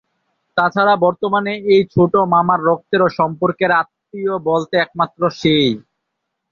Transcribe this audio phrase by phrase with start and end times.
[0.57, 5.67] তাছাড়া বর্তমানে এই ছোট মামার রক্তের সম্পর্কের আত্মীয় বলতে একমাত্র সেই।